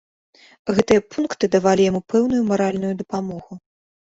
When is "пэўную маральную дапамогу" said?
2.15-3.53